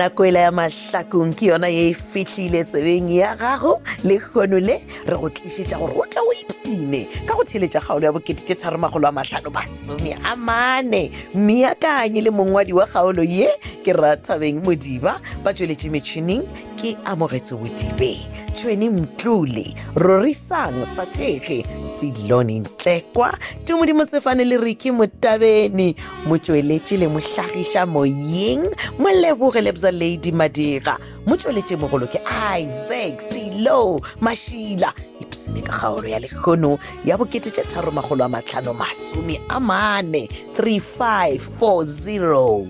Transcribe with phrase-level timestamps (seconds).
[0.00, 4.78] nako ela ya mahlakong ke yona ye e fitlhile tsebeng ya gago le kgono le
[5.04, 8.54] re go tlišetša gore o tla o ipsine ka go theletša kgaolo ya bokete tše
[8.56, 13.52] tharomagolo a mahlano masome a mane meakanye le mongwadi wa kgaolo ye
[13.84, 16.48] ke rathabeng modiba ba tsweletše metšhining
[16.80, 18.16] ke amogetse bodibe
[18.56, 21.60] tšhweni mtlole rorisang sa sathege
[22.00, 23.36] sedlone ntlekwa
[23.68, 25.92] tumodimo tsefane le riki motabene
[26.26, 28.64] motsweletše le mohlagiša moyeng
[28.98, 30.94] molebogelebsa tsa lady madira
[31.26, 32.20] motsweletše mogolo ke
[32.58, 38.72] isaac selo mašila epsene ka kgaolo ya lekgono ya bokete tše tharo magolo a matlhano
[38.74, 40.22] masome a mane
[40.56, 42.66] 3540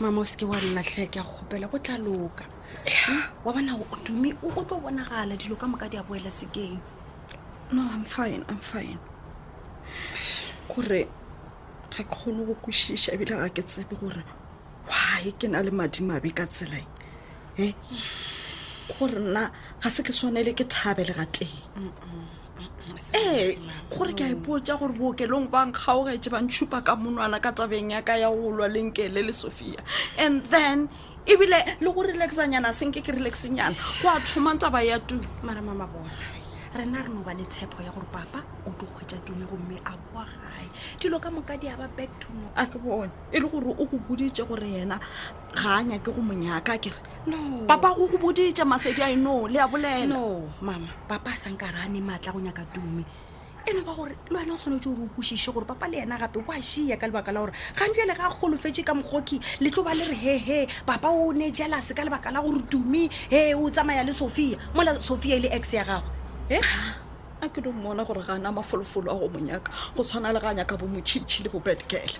[0.00, 2.44] mama o seke wa nna tlhe ke a kgopela go tla loka
[2.84, 3.18] hm?
[3.44, 3.72] wa bona
[4.04, 6.76] tumi o tlo bonagala dilo ka moka di a boela sekeng
[7.72, 8.98] no i'm fine i'm fine
[10.68, 11.04] gore ga
[11.90, 14.24] ke kgone go kwešiša ebile ga ke tsebe gore
[14.88, 16.84] wy ke na le madimabe ka tselae
[17.56, 17.74] e
[18.90, 19.20] gore eh?
[19.20, 21.54] nna ga se ke tshwanele ke thabe le ga teng
[23.14, 23.56] ee eh,
[23.92, 28.16] gore ke a ipotsa e gore bookelong bankgaogetse ba ntšhupa ka monwana ka tabeng yaka
[28.16, 29.80] ya golwa lenkele le sophia
[30.18, 30.88] and then
[31.26, 36.08] ebile le go relaxanyana senke ke relaxnyana go a thomang taba ya tu maramamabona
[36.76, 40.26] rena re noba le tshepo ya gore papa o tlo kgwetsa tune gomme a boa
[40.26, 40.66] gae
[40.98, 43.70] dilo ka moka di a ba back to no a ke bone e le gore
[43.78, 44.98] o go boditse gore ena
[45.54, 46.98] ga a nyake go monyaka kere
[47.30, 51.36] no papa go go boditse masedi a eno le a bolela no mama papa a
[51.36, 53.04] sanka re a ne maatla go nyaka tume
[53.62, 56.18] e no ba gore le wena o tshwanetse ore o kosise gore papa le yena
[56.18, 59.94] gape oa shia ka lebaka la gore gandiele ga golofetse ka mogoki le tlo ba
[59.94, 64.02] le re hehe papa o ne jelase ka lebaka la gore tumi he o tsamaya
[64.02, 66.10] le sophia mola sophia e le x ya gago
[66.50, 66.60] Eh?
[67.40, 70.52] a ke le mmona gore ga na mafolofolo a go monyaka go tshwana le ga
[70.52, 72.16] nyaka bo motšhitšhi le bo bedgale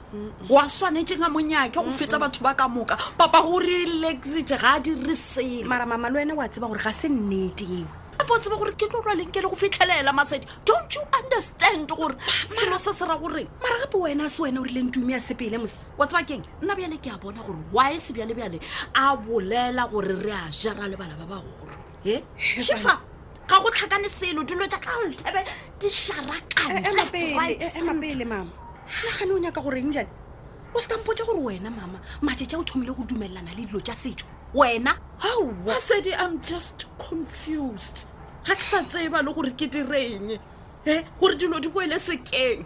[0.49, 4.81] wa tshwanetseng a monyake go feta batho ba ka moka papa go relaxite ga a
[4.81, 7.87] diriseng mara mama le wene o a tseba gore ga se nnete eo
[8.21, 11.85] apa o tseba gore ke tlo rwaleng ke le go fitlhelela masedi don't you understand
[11.89, 12.17] gore
[12.49, 15.21] selo se se ra goreng mara gape wena a se wena o rileng tumi ya
[15.21, 18.57] sepele mos wa tseba keng nna bjale ke a bona gore wy se bjalebjale
[18.97, 22.23] a bolela gore re a jara lebala ba bagolo e eh?
[22.63, 23.13] shefa
[23.49, 25.45] ga go tlhakane selo dilo jaaka lthebe
[25.81, 28.51] disharakaemapele mama
[29.05, 30.09] nagane o nyaka goreng jane
[30.75, 34.97] o sekampotse gore wena mama majeja o thomile go dumelelana le dilo tja setso wena
[35.21, 35.31] a
[35.79, 38.07] sedi i'm just confused
[38.47, 40.39] ga ke sa tseba le gore ke direng
[40.87, 42.65] e gore dilo di boele sekeng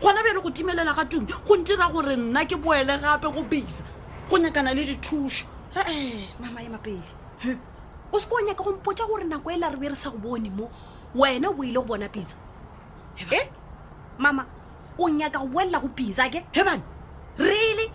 [0.00, 3.84] gona bele go timelela ga tumi go ntira gore nna ke boele gape go bisa
[4.28, 7.14] go nyakana le dithuso ee eh, eh, mama e mapele
[8.10, 10.50] o se ke o nyaka gompota gore nako e la re bere sa go bone
[10.50, 10.68] mo
[11.14, 12.34] wena o boile go bona pisa
[13.30, 13.48] e eh?
[14.18, 14.46] mama
[14.98, 16.82] o nyaka go boelela go pisa ke heban
[17.38, 17.90] really le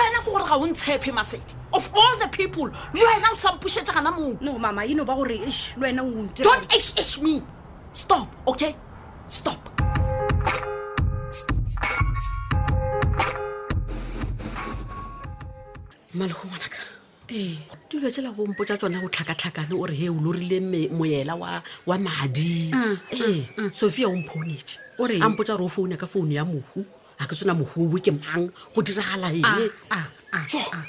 [0.00, 3.92] wena ke gore ga o ntshepe masedi of all the people le wena o sampušetsa
[3.92, 6.02] gana moo no mama eno ba gore ish le wena
[6.42, 7.42] don't ish me
[7.92, 8.74] stop okay
[9.28, 9.56] stop
[16.14, 16.83] malego ngwanaka
[17.28, 17.56] ee
[17.90, 20.60] dilo tsela bompo tsa tsona go tlhakatlhakane ore he o lorile
[20.92, 21.34] moela
[21.86, 23.72] wa madi mm, mm, ee mm.
[23.72, 26.84] sophia omponage ore ampo tsa ore o founa ka founu ya mofu
[27.18, 30.46] ga ke tsona mofuwe ke mang go diragala ene ah, ah,
[30.76, 30.84] ah,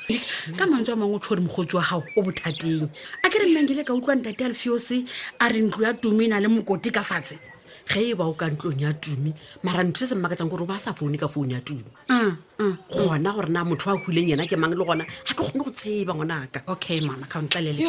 [0.59, 2.87] ka mantswe a mangwe o tshwore mogotsi wa gago o bothateng
[3.23, 5.07] a ke re mmengele ka utlwang tate alfeose
[5.39, 7.39] a re ntlo ya tumina le mokoti ka fatshe
[7.89, 9.31] ge e ba o ka ntlong ya tumi
[9.65, 12.31] mara ntho e se mmakatsang gore o ba sa foune ka founu ya tumi mm,
[12.59, 12.75] mm.
[12.93, 15.69] gona gore na motho a huleng yena ke mang le gona ga ke kgone go
[15.71, 17.79] tseba ngwanaka okay mama ka ontlalele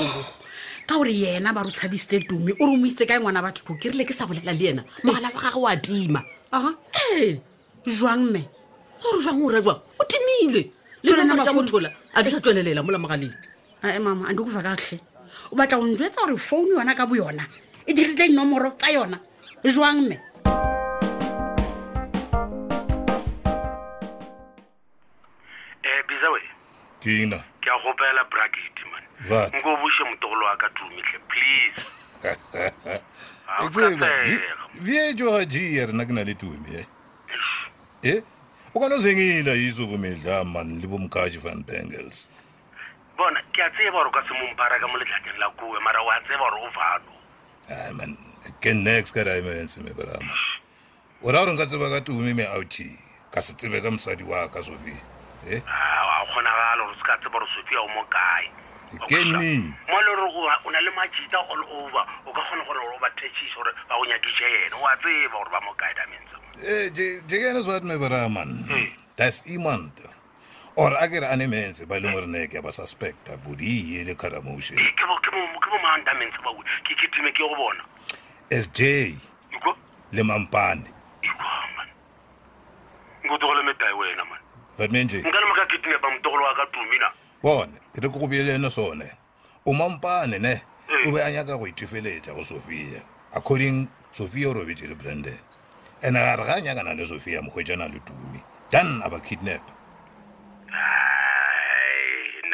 [0.88, 3.64] ka gore yena ba re o tshadisitse tumi o re mo itse kae ngwana batho
[3.64, 5.02] ko ke rile ke sa bolela le yena eh.
[5.04, 6.20] mogala wa gage o a tima
[6.52, 6.70] ee
[7.24, 7.40] eh,
[7.88, 8.40] jwang mme
[9.00, 10.68] gore jwang o rajwang o timile
[11.02, 12.42] le nnaa mothola a di sa eh.
[12.44, 13.32] tswelelela mo lamogaleng
[13.82, 15.00] ae mama a ndi kofa katlhe
[15.50, 17.48] o batla go ntjetsa gore founu yona ka bo yona
[17.88, 19.16] e diritle dinomoro tsa yona
[19.74, 20.46] jwang mme um
[25.82, 26.40] eh, bisawe
[27.02, 29.04] kena ke a gopela bracket man
[29.54, 31.80] nko o bose motogolo wa ka tumitlhe please
[34.80, 36.86] vejoajia rena ke na le tumi e
[38.06, 38.22] e
[38.74, 42.28] o ka no zengina iso bomedla man le bo mokaje van bengels
[43.18, 46.20] bona ke a tseba gore o ka semomparaka mo letlhakeng la kue mara o a
[46.22, 47.12] tseba gore o vano
[47.66, 48.14] a ah, man
[48.60, 50.32] ke next ka dae mentse me brama
[51.22, 52.98] ora gore nka tseba ka tume me auti
[53.32, 55.00] ka se tsebe ka mosadi wa ka sofia
[55.66, 58.46] ah, ga kgonagale gore se ka tseba gore sofia o mo kae
[59.08, 62.98] kene mo le gore o na le majita all over o ka kgona gore o
[63.00, 66.86] ba tešiše gore ba go nyakise ene oa tseba gore ba mo kae damentse eh,
[67.28, 68.68] jeke ene swat me braman
[69.16, 69.92] das emond
[70.76, 73.98] or a kere a ne mentse ba e leng gore ne ke ba suspecta bodi
[74.00, 76.54] ele caramotion ke bo mandamentse bae
[76.86, 77.82] ke ketime ke go bona
[78.50, 79.14] SJ
[80.12, 80.86] lemampane
[83.26, 84.38] ngudokolo medayi wena man
[84.78, 87.08] vame nje ngani makagidi ngeba mdokolo wakadumi na
[87.42, 89.10] bona ke re ko go beeleno sone
[89.66, 91.12] o mampane ne o eh.
[91.12, 93.02] be a nyaka go itefeletsa go sophia
[93.34, 95.38] according sophia o robetse le brandon
[96.02, 98.38] and a re ga a nyakana le sophia mokgwetsana le tumi
[98.70, 99.62] dan a ba kidnap
[100.70, 101.05] ah.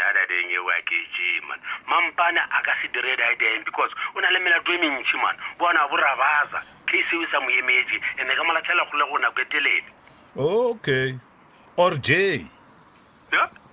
[0.02, 5.86] dzara denge wake chiman mampana akasidiredaidai because o na le melato e mentšhi mane bona
[5.88, 9.90] boravaza ke e seo sa moemetse ande ka molatlhela kgole go nako e telele
[10.36, 11.14] okay
[11.76, 12.46] or j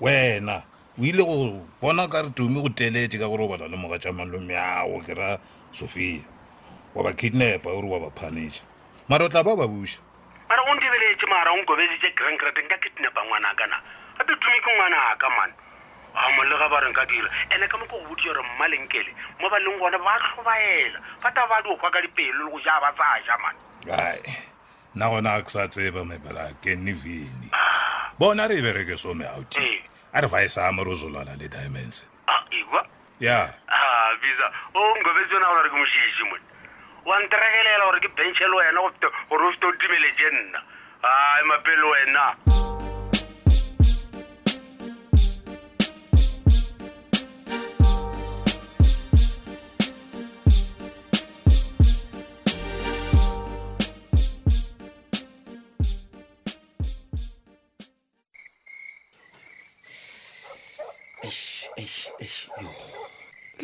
[0.01, 0.63] wena
[0.99, 4.13] o ile go bona ka re tumi go teletse ka gore o bala lemoga tša
[4.13, 5.37] malome ago ke ra
[5.71, 6.21] sophia
[6.95, 8.61] wa ba kidnapa ore wa ba punisha
[9.09, 9.99] mara o tla ba ba buša
[10.49, 13.77] mara o ndebeletse mara o nkobesetse grangrad nka kidnapa ngwana ka na
[14.17, 15.53] gape tumi ke ngwana ka mane
[16.15, 19.77] amolega ba reng ka dira ene ka moko go bodia gore mmalengkele mo ba leng
[19.77, 23.19] gona ba tlhobaela fa ta ba di okwa ka dipelo le go ja ba tsaa
[23.25, 23.59] ja mane
[23.93, 24.21] ai
[24.95, 28.11] nna gona a ke sa tseba mebela ke nne vene ah.
[28.17, 31.47] bona re e bereke some out a re fa e saame re o zolwana le
[31.47, 32.85] diamonds aa ah,
[33.19, 33.53] ya
[34.21, 36.45] bisa o ngobetse yona gona re ke mošiši mone
[37.05, 38.81] wa ntregelela gore ke benchele wena
[39.29, 40.59] gore o fete o timeletše nna
[41.03, 42.68] ai mapele wena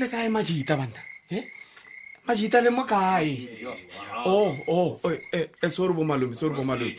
[0.06, 1.02] तर काय माझी हिता बांधा
[1.34, 1.40] हे
[2.28, 3.28] माझी हिताने मग काय
[4.28, 4.76] ओ ओ
[5.78, 6.96] sorbo malumi sorbo malumi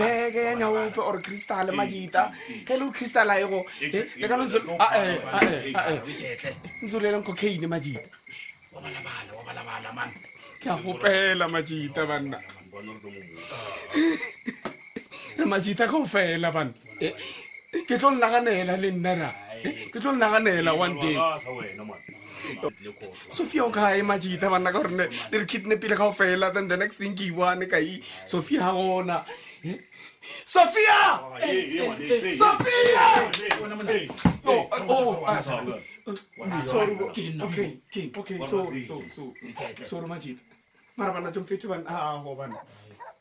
[0.00, 2.22] bheke nyawuphi or crystal majita
[2.68, 3.58] kele ucrystal ayiko
[6.84, 8.06] nzulele ngikhokheyini majita
[10.62, 12.38] kuyakopela majita banna
[15.38, 17.14] re majita kaofela banna eh,
[17.88, 19.30] ke tlo nnaganela le nna ra
[19.62, 21.14] ke tlo nnaganela one day
[23.30, 26.68] sophia o kae majita banna ka gorene le re kidne pele ga o fela then
[26.70, 28.00] the next thing ke iwane kai
[28.32, 29.18] sophia ga gona
[29.64, 29.78] eh?
[30.56, 31.14] sophia ah,
[31.46, 33.04] eh, eh, sophia
[39.84, 40.44] sorry majita
[40.98, 42.56] mara banna tsomfete banna a ah, go bana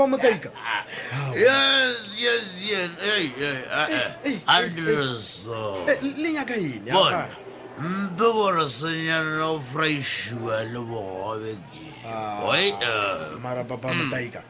[0.00, 0.48] vamos a take.
[0.56, 0.86] Ah,
[1.34, 1.92] yes,
[2.24, 2.90] yes, yes.
[3.04, 3.86] Hey, hey, uh,
[4.24, 4.36] hey.
[4.46, 5.60] Andreso.
[6.16, 6.90] Linyaka yini?
[6.92, 7.28] Bona.
[7.78, 11.56] Mbona senyana no fresh wa lo bobe.
[13.42, 14.42] marababamadaika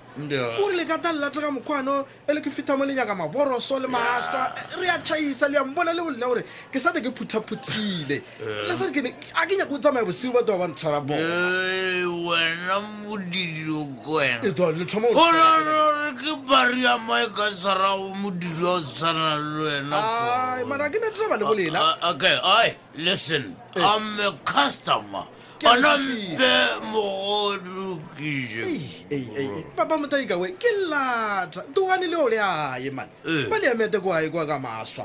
[0.60, 4.98] kuri lekatalla teka mokgwano e le ke fitamo le nyaka maboroso le maswa re a
[5.02, 8.18] chaisa le ambona le bolena gore ke sate ke phuthaputhile
[8.66, 11.00] le sare ke a ke nyaka o tsamaya bosigo batho ba ba ntshwara
[16.18, 20.02] ke baria mae ka tshwara modiri o tshwana le wena
[20.66, 25.22] mara ke ne tebale bolela okay i listen i'm customer
[29.76, 33.10] papa motaika we ke lata togane leo le aye mane
[33.48, 35.04] ba le amete ko aye kwa ka maswa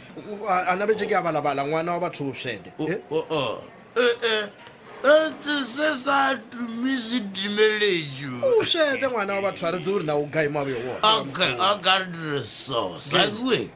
[0.48, 2.90] a nabetse ke a balabala ngwana wa batho bosete eh?
[2.90, 2.98] e,
[3.98, 4.00] e,
[5.04, 5.06] e,
[5.64, 10.64] se sa tumise dimeletso sete ngwana wa batho a re tse gore na o gaema
[10.64, 11.24] be wona
[11.72, 13.24] a ka re diresosa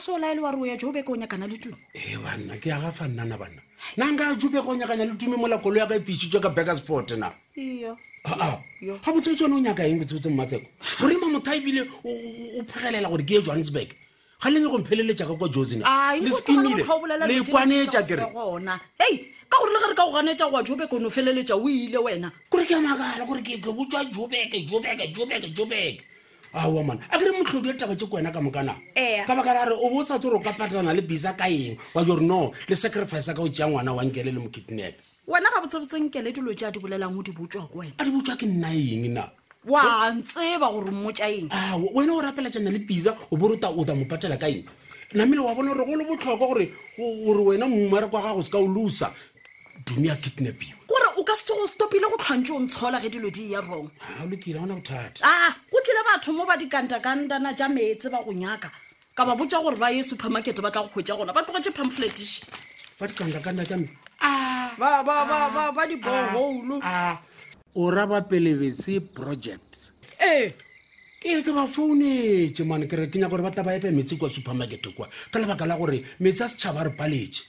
[0.00, 2.56] so la e le wa re o ya jobeko o nyakana le tume ee banna
[2.56, 3.60] ke aga fa nnana banna
[3.96, 7.32] nna nka jobeko o nyakanya le tume molakolo yaka e fisitswe ka backers fort na
[7.54, 10.66] ga botse tsone o nyaka eng botsebotseng matseko
[11.00, 13.92] gore ma motho a ebile o phegelela gore ke ye johannesburg
[14.42, 15.84] ga lenge go mpheleletsa ka kwa josenle
[17.50, 21.56] kwanetsa kere ka gore le gare ka go ganetsa goa jobeke o ne o feleletsa
[21.60, 26.00] o ile wena kore ke amakala gore ke botswa jobeke jobeke jobeke jobeke
[26.54, 28.74] aa mane a kere motlhoki le taba tse ko wena ka mokana
[29.26, 31.32] ka baka re are o bo o sa tse gore o ka patelana le bisa
[31.36, 34.94] ka eng wa yore no le sacrifice ka o jea ngwana wa nkele le mokidnap
[35.28, 38.04] wena ga botsebotsenkele e dilo tse a di bolelang o di botswa ko wena a
[38.04, 39.24] di botswa ke nna eng na
[39.66, 43.70] wa ntseba gore mmotsa eng a wena o rapela jana le bisa o bo reta
[43.70, 44.66] o ta mo patela ka eng
[45.14, 48.66] namile wa bona gore go le botlhokwa gore wena mmumare kwa gago se ka o
[48.66, 49.14] losa
[49.86, 50.82] dumi ya kidnapiwe
[51.30, 54.64] ka setse go stopile go tlhwantse o ntshola re dilo di ya rongaa
[55.22, 58.66] ah, ah, go tlile batho mo ba dikantakantana ja metse ba go nyaka
[59.14, 62.40] ka ba botsa gore ba ye supermarket ba ka go kgwetsa gona ba tlogetse pamphletiše
[62.98, 63.86] ba dikantakanta jame
[64.20, 64.70] ah.
[64.78, 66.82] ba dibohoulu
[67.78, 70.52] o raba pelebetse project ee eh.
[71.22, 74.26] ke ke ba founetse mane ke re ke nya gore ba taba epe metse kwa
[74.30, 77.46] supermarket kwa ka lebaka la gore metse a setšhaba a re paletse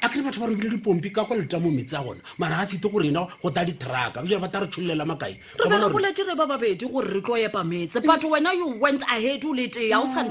[0.00, 2.66] a kry batho ba robile dipompi ka kwa leta mo metsi a gona mara a
[2.66, 6.22] fete gore ena go ta ditraka bjale ba ta re tshololela makai re bare boletse
[6.24, 9.98] re ba babedi gore re tlo epa metse but wena you went ahead o leteya
[10.00, 10.22] o sa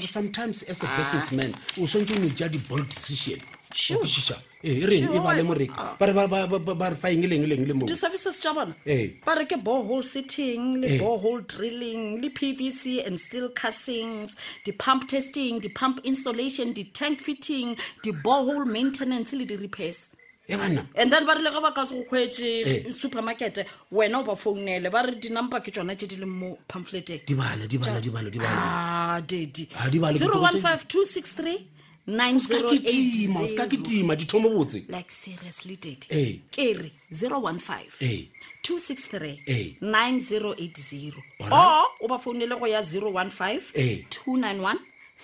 [0.00, 0.96] sometimes as a ah.
[0.96, 3.38] business man o swantse o neja di-bold decision
[3.74, 4.38] ia
[4.74, 9.18] ereebale moreki ba re fa eng leng leng le mo di-services tsa bona eh.
[9.26, 10.98] ba re ke borhole setting le eh.
[10.98, 17.74] borhole drilling le p v c and steel cassings di-pump testing di-pump installation di-tank fitting
[18.02, 20.10] di-borhole maintenance le di-repairs
[20.48, 22.84] e and then ba re le ga ba ka se go kgweetse eh.
[22.90, 27.22] supermarkete wena o ba founele ba re dinumber ke tsona tse di leng mo pamphleteng
[27.26, 31.42] di bale di bale di bale di bale ah dedi 0 1 5 2 6
[31.75, 31.75] 3
[33.48, 36.40] skakitima dithomo botse like seriously dad hey.
[36.50, 38.28] kere 015 hey.
[38.62, 39.74] 263 hey.
[39.80, 41.48] 9080 or
[42.00, 44.04] o ba founele go ya 015 hey.
[44.10, 44.74] 291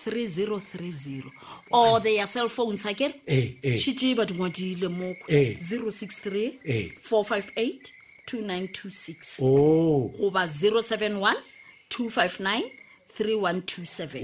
[0.05, 1.23] 3030
[1.71, 3.79] or the cell phone sakere hey, hey.
[3.79, 5.55] shitse ba dingwadile mokwe hey.
[5.61, 6.89] 063 hey.
[7.11, 7.81] 458
[8.27, 10.47] 2926 goba oh.
[10.47, 11.35] 071
[11.91, 12.82] 259
[13.17, 13.37] 3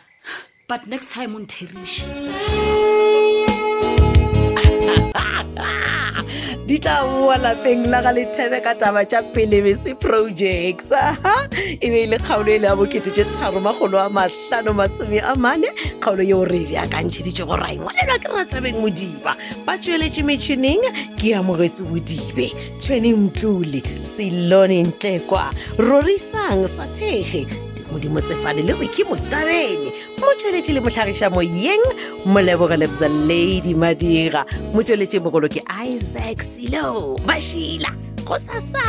[0.70, 2.08] but next time onteriše
[6.70, 12.06] di tla boa lapeng la ga lethebe ka taba tja pelebese projects e be e
[12.06, 15.66] le kgaolo e le ya boketetše tharomagolo a mahlano masome a mane
[15.98, 19.34] kgaolo yeo re e beakantšheditše borai ngwalelwa ke ratabeng modiba
[19.66, 20.86] ba tsweletše metšhineng
[21.18, 27.50] ke amogetse bodibe tšhweni mtlole e selone ntlekwa rorisang sa thege
[27.92, 29.88] modimotsefadi le go ikimotarene
[30.20, 31.84] mo tsweletše le motlhagiša moyeng
[32.32, 34.42] molebogo lebza lady madira
[34.74, 37.90] mo tsweletše mogolo ke isaac selo Mashila,
[38.26, 38.86] go sasa